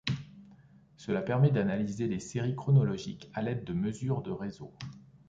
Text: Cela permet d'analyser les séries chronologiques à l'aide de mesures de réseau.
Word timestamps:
Cela 0.97 1.21
permet 1.21 1.51
d'analyser 1.51 2.07
les 2.07 2.17
séries 2.19 2.55
chronologiques 2.55 3.29
à 3.35 3.43
l'aide 3.43 3.63
de 3.65 3.73
mesures 3.73 4.23
de 4.23 4.31
réseau. 4.31 4.73